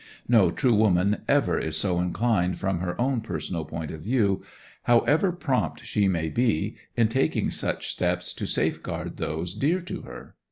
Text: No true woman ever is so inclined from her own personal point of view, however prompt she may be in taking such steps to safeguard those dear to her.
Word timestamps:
No 0.27 0.49
true 0.49 0.73
woman 0.73 1.21
ever 1.27 1.59
is 1.59 1.77
so 1.77 1.99
inclined 1.99 2.57
from 2.57 2.79
her 2.79 2.99
own 2.99 3.21
personal 3.21 3.65
point 3.65 3.91
of 3.91 4.01
view, 4.01 4.41
however 4.85 5.31
prompt 5.31 5.85
she 5.85 6.07
may 6.07 6.27
be 6.29 6.75
in 6.97 7.07
taking 7.07 7.51
such 7.51 7.91
steps 7.91 8.33
to 8.33 8.47
safeguard 8.47 9.17
those 9.17 9.53
dear 9.53 9.79
to 9.81 10.01
her. 10.01 10.33